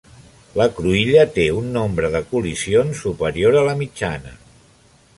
La 0.59 0.65
cruïlla 0.77 1.25
té 1.35 1.45
un 1.59 1.69
nombre 1.77 2.11
de 2.17 2.23
col·lisions 2.33 3.05
superior 3.07 3.59
a 3.63 3.67
la 3.71 3.81
mitjana. 3.83 4.39